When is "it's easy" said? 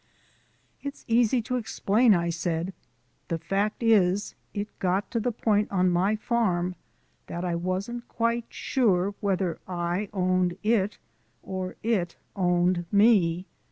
0.81-1.43